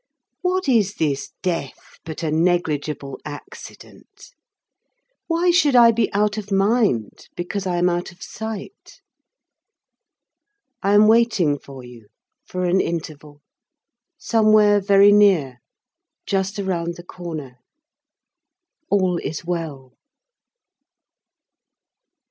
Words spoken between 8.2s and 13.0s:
sight? I am but waiting for you, for an